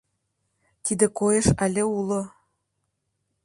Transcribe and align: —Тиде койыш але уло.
—Тиде 0.83 1.05
койыш 1.17 1.47
але 1.63 1.83
уло. 1.97 2.21